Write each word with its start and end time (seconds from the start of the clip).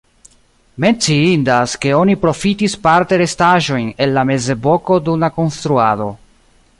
Menciindas, 0.83 1.75
ke 1.83 1.91
oni 1.97 2.15
profitis 2.23 2.77
parte 2.87 3.21
restaĵojn 3.23 3.87
el 4.07 4.17
la 4.19 4.27
mezepoko 4.31 5.01
dum 5.11 5.27
la 5.27 5.31
konstruado. 5.37 6.09